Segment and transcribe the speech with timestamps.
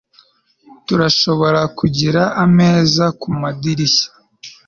[0.85, 4.07] turashobora kugira ameza kumadirishya